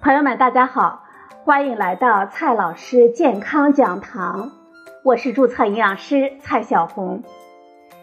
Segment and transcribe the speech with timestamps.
[0.00, 1.02] 朋友们，大家好，
[1.44, 4.52] 欢迎来到蔡老师健康讲堂，
[5.02, 7.24] 我是注册营养师蔡小红。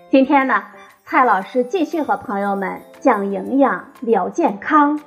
[0.10, 0.66] 今天呢，
[1.05, 5.00] 蔡老师继续和朋友们讲营养、聊健康。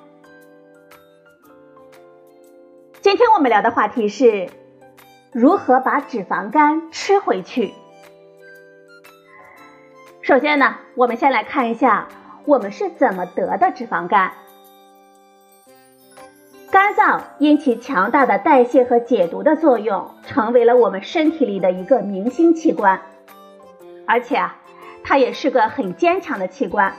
[3.03, 4.49] 今天我们聊的话题是
[5.31, 7.75] 如何把脂肪肝吃回去。
[10.23, 12.09] 首先呢，我们先来看一下
[12.47, 14.33] 我们是怎么得的脂肪肝。
[16.79, 23.01] 肝脏因其强大的代谢和解毒的作用，成为了我们身体里的一个明星器官，
[24.07, 24.57] 而且啊，
[25.03, 26.95] 它也是个很坚强的器官。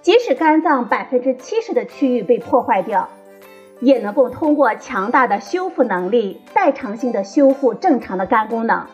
[0.00, 3.08] 即使肝脏百分之七十的区域被破坏掉，
[3.80, 8.86] 也能够通过强大的修复能力，代偿性的修复正常的肝功能。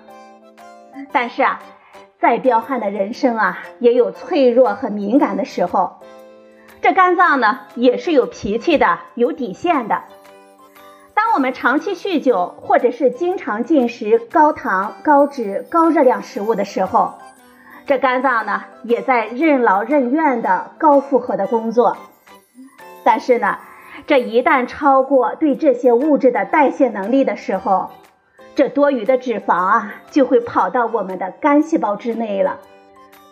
[1.13, 1.61] 但是啊，
[2.19, 5.99] 再彪悍的人生啊，也有脆弱和敏感的时候。
[6.85, 10.03] 这肝脏呢也是有脾气的，有底线的。
[11.15, 17.15] 当我们长期酗酒，或者是经常进食高糖、高脂、高热量食物的时候，
[17.87, 21.97] 这肝脏呢也在任劳任怨的高负荷的工作。
[23.03, 23.57] 但是呢，
[24.07, 27.93] 这一旦超过对这些物质的代谢能力的时候，
[28.55, 32.59] 这多余的脂肪啊就会跑到我们的肝细胞之内了，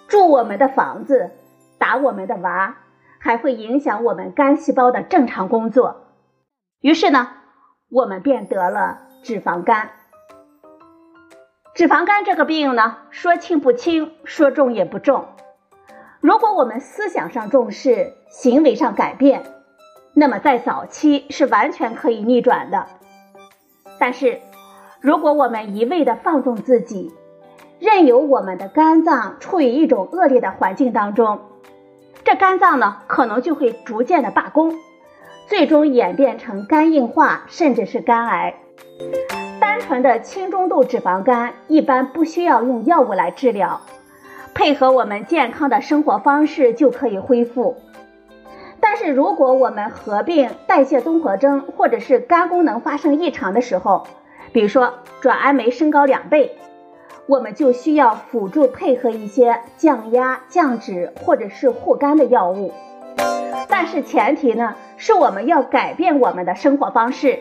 [0.08, 1.32] 住我们的房子，
[1.76, 2.76] 打我们的娃。
[3.22, 6.08] 还会影响我们肝细胞的正常工作，
[6.80, 7.28] 于是呢，
[7.88, 9.90] 我们便得了脂肪肝。
[11.72, 15.26] 脂肪肝这个病呢，说轻不轻，说重也不重。
[16.20, 19.44] 如果我们思想上重视，行为上改变，
[20.14, 22.86] 那么在早期是完全可以逆转的。
[24.00, 24.40] 但是，
[25.00, 27.12] 如果我们一味的放纵自己，
[27.78, 31.40] 任由我们的肝脏处于一种恶劣的环境当中，
[32.32, 34.74] 这肝脏呢，可能就会逐渐的罢工，
[35.48, 38.54] 最终演变成肝硬化，甚至是肝癌。
[39.60, 43.82] 单纯的轻中度脂肪肝一般不需要用药物来治疗，
[44.54, 47.76] 配合我们健康的生活方式就可以恢复。
[48.80, 54.06] 但是如果我们合并代谢综合征，或者是肝功能发生异常的时候，
[54.54, 56.56] 比如说转氨酶升高两倍。
[57.32, 62.74] 我们就需要辅助配合一些降压、降脂或者是护肝的药物，
[63.70, 67.38] 但是前提呢是我们要改变我们的生活方式。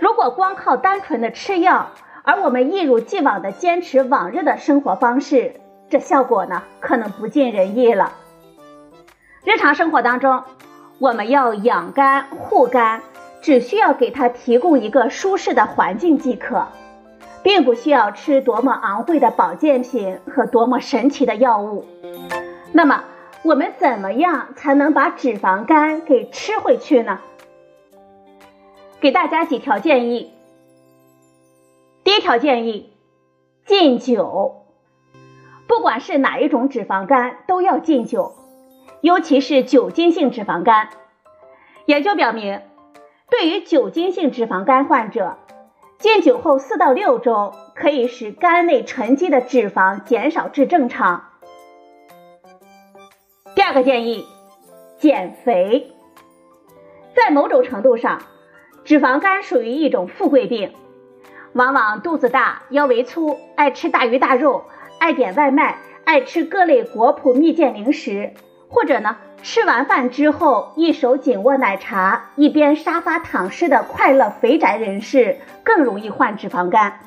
[0.00, 1.90] 如果光靠单纯的吃药，
[2.24, 8.14] 而我们一如既往的坚持往日的生活方式，这效果呢可能不尽人意了。
[9.44, 10.42] 日常生活当中，
[10.98, 13.00] 我们要养肝护肝，
[13.42, 16.66] 只需要给它提供一个舒适的环境即可。
[17.42, 21.84] 并不需要吃多么昂贵的保健品和多么神奇的药物。
[22.72, 23.04] 那么，
[23.44, 27.20] 我们怎么样才能把脂肪肝给吃回去呢？
[29.00, 30.32] 给大家几条建议。
[32.04, 32.92] 第一条建议：
[33.64, 34.64] 禁酒。
[35.66, 38.34] 不管是哪一种脂肪肝，都要禁酒，
[39.02, 40.88] 尤其是酒精性脂肪肝。
[41.84, 42.62] 研究表明，
[43.30, 45.36] 对于酒精性脂肪肝患者，
[45.98, 51.24] 戒酒后四到六周，可以使肝内沉积的脂肪减少至正常。
[53.56, 54.24] 第二个建议，
[54.98, 55.90] 减肥。
[57.16, 58.22] 在某种程度上，
[58.84, 60.72] 脂肪肝属于一种富贵病，
[61.52, 64.66] 往往肚子大、腰围粗、爱吃大鱼大肉、
[65.00, 68.34] 爱点外卖、爱吃各类果脯蜜饯零食，
[68.68, 69.16] 或者呢？
[69.42, 77.00] 吃完饭之后，一手紧握奶茶，一边沙发躺尸的快乐肥宅人士更容易患脂肪肝。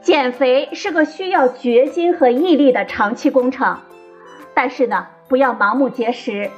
[0.00, 3.78] 减肥是个需要决心和毅力的长期工程，
[4.54, 6.50] 但是呢，不要盲目节食，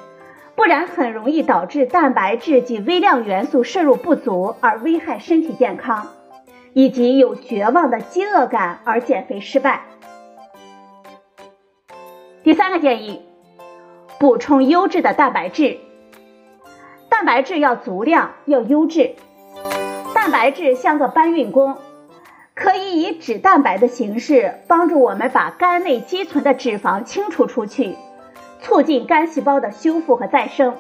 [0.55, 6.07] 不然很容易导致蛋白质及微量元素摄入不足而危害身体健康，
[6.75, 9.81] 以及有绝望的饥饿感而减肥失败。
[12.45, 13.30] 第三个建议。
[14.21, 15.79] 补充优质的蛋白质，
[17.09, 19.15] 蛋白质要足量，要优质。
[20.13, 21.79] 蛋白质像个搬运工，
[22.55, 27.97] 可以以脂蛋白的形式帮助我们把肝内积存的脂肪清除出去，
[28.61, 30.77] 促进肝细胞的修复和再生。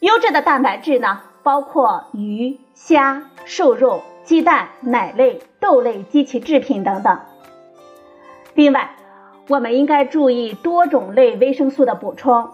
[0.00, 7.20] 优质的蛋白质呢，包括鱼、虾、瘦肉、鸡蛋、奶类、豆类及其制品等等。
[8.54, 8.96] 另外，
[9.50, 12.50] 我们应该注意多种类维生素的补充，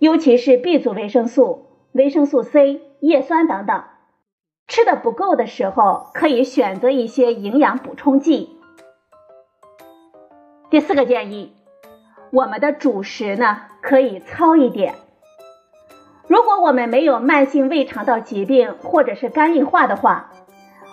[0.00, 3.84] 尤其是 B 族维生素、维生素 C、叶酸等等。
[4.66, 8.58] 吃的不够的时候，可以选择一些营养补充剂。
[10.68, 11.52] 第四个建议，
[12.32, 14.96] 我们的主食呢可以糙一点。
[16.26, 20.32] 如果我们没有慢性胃肠道疾病或者是肝硬化的话，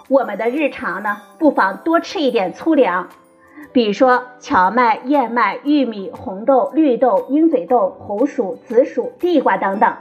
[0.10, 3.10] 我们的日常呢，不妨多吃一点粗粮，
[3.74, 9.98] 比如说荞麦、燕麦、玉米、红豆、绿豆、鹰嘴豆、红薯、紫薯、地瓜等等，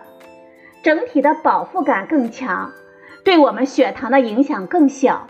[0.82, 2.70] 整体的饱腹感更强，
[3.24, 5.26] 对我们血糖的影响更小，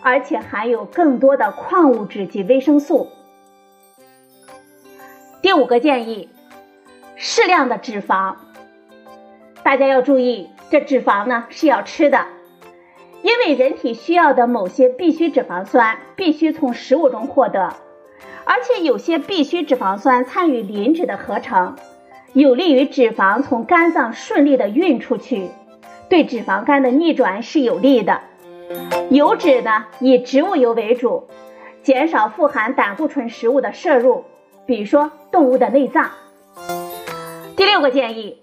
[0.00, 3.08] 而且含有更多的矿物质及维生素。
[5.42, 6.28] 第五个建议，
[7.16, 8.36] 适量的脂肪。
[9.64, 12.26] 大家要注意，这脂肪呢是要吃的，
[13.22, 17.74] 因为人体需要的某些必需脂肪酸必须从食物中获得，
[18.44, 21.76] 而且有些必需脂肪酸参与磷脂的合成，
[22.32, 25.50] 有利于脂肪从肝脏顺利的运出去，
[26.08, 28.20] 对脂肪肝的逆转是有利的。
[29.10, 31.28] 油脂呢以植物油为主，
[31.82, 34.24] 减少富含胆固醇食物的摄入。
[34.64, 36.10] 比如说动物的内脏。
[37.56, 38.38] 第六个建议，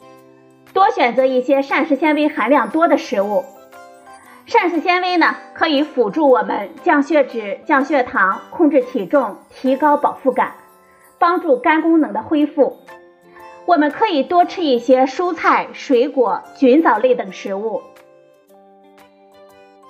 [0.73, 3.43] 多选择一些膳食纤维含量多的食物。
[4.49, 10.53] 膳食纤维呢，可以辅助我们降血脂、降血糖、控制体重、提高饱腹感，
[11.19, 12.77] 帮助肝功能的恢复。
[13.67, 17.83] 我们可以多吃一些蔬菜、水果、菌藻类等食物。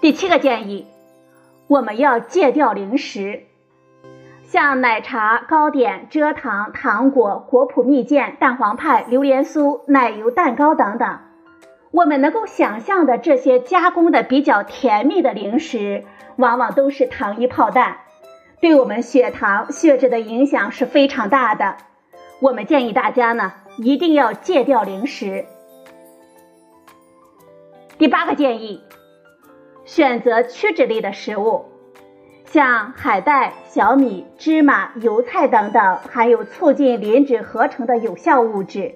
[0.01, 0.87] 第七个建议，
[1.67, 3.43] 我们要戒掉零食。
[4.43, 11.17] 像奶茶、糕点、蔗糖、糖果、果脯蜜饯、蛋黄派、榴莲酥、奶油蛋糕等等，
[11.91, 16.05] 我们能够想象的这些加工的比较甜蜜的零食，
[16.35, 17.97] 往往都是糖衣炮弹，
[18.61, 21.77] 对我们血糖、血脂的影响是非常大的。
[22.39, 25.45] 我们建议大家呢，一定要戒掉零食。
[27.97, 28.83] 第八个建议，
[29.83, 31.65] 选择曲脂类的食物。
[32.45, 38.95] 像海带、小米、芝麻、油菜等等，含有促进磷脂合成的有效物质。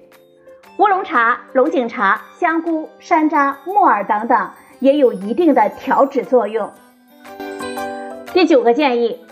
[0.76, 4.50] 乌龙茶、龙井茶、香菇、山楂、木耳等等，
[4.80, 6.72] 也有一定的调脂作用。
[8.32, 9.24] 第九个建议，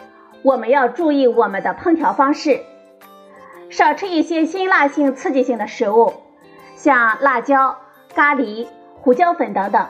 [0.43, 2.61] 我们要注意我们的烹调方式，
[3.71, 6.15] 少吃一些辛辣性、刺激性的食物，
[6.77, 7.77] 像辣椒、
[8.15, 8.69] 咖喱、
[9.00, 9.89] 胡椒粉等等。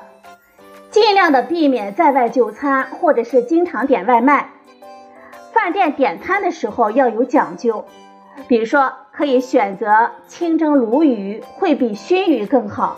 [0.88, 4.48] 尽量的避免在外就餐，或者是经常点外卖。
[5.52, 7.84] 饭店点餐的时候要有讲究，
[8.48, 12.96] 比如说可以选择清蒸鲈鱼，会比熏鱼更好；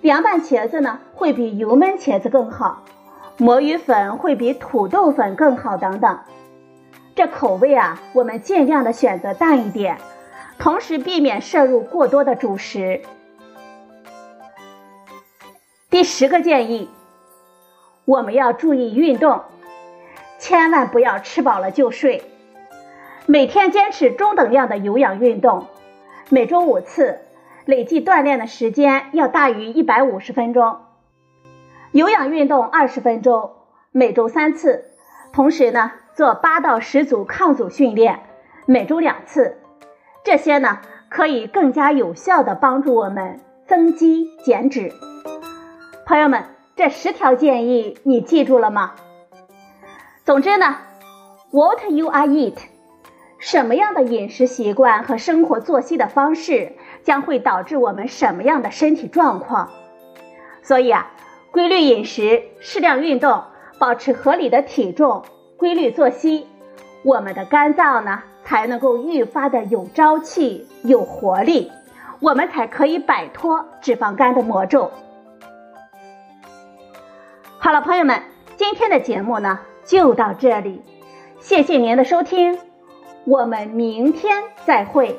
[0.00, 2.84] 凉拌茄子呢，会比油焖茄子更好；
[3.36, 6.18] 魔芋粉会比土豆粉更好等等。
[7.14, 9.98] 这口味啊，我们尽量的选择淡一点，
[10.58, 13.02] 同时避免摄入过多的主食。
[15.90, 16.88] 第十个建议。
[18.04, 19.42] 我们要注意运动，
[20.38, 22.27] 千万不要吃饱了就睡。
[23.30, 25.66] 每天坚持中等量的有氧运动，
[26.30, 27.18] 每周五次，
[27.66, 30.78] 累计锻炼的时间要大于一百五十分钟。
[31.92, 33.50] 有氧运动二十分钟，
[33.92, 34.86] 每周三次。
[35.30, 38.20] 同时呢，做八到十组抗阻训练，
[38.64, 39.58] 每周两次。
[40.24, 40.78] 这些呢，
[41.10, 44.90] 可以更加有效的帮助我们增肌减脂。
[46.06, 46.44] 朋友们。
[46.76, 48.94] 这十条建议你记住了吗？
[50.24, 50.76] 总之呢
[51.50, 52.54] ，What you are eat，
[53.38, 59.70] 什么样的饮食习惯和生活作息的方式将会导致我们什么样的身体状况。
[60.62, 61.12] 所以啊，
[61.52, 63.42] 规律饮食、适量运动、
[63.78, 65.24] 保持合理的体重、
[65.56, 66.46] 规律作息，
[67.04, 71.70] 我们的肝脏呢才能够愈发的有朝气、有活力，
[72.20, 74.90] 我们才可以摆脱脂肪肝的魔咒。
[77.58, 78.20] 好了，朋友们，
[78.56, 80.82] 今天的节目呢就到这里，
[81.38, 82.58] 谢谢您的收听，
[83.24, 85.18] 我们明天再会。